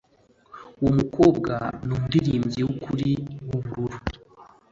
[0.79, 1.53] Uwo mukobwa
[1.85, 3.09] numuririmbyi wukuri
[3.47, 3.97] wubururu.